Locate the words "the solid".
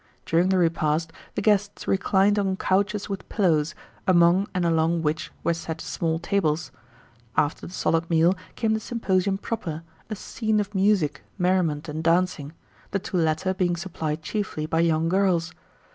7.67-8.09